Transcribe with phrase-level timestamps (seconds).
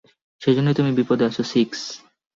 [0.41, 1.79] সেজন্যই তুমি বিপদে আছো, সিক্স।